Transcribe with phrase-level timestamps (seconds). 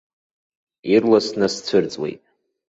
[0.93, 2.21] Ирласны сцәырҵуеит.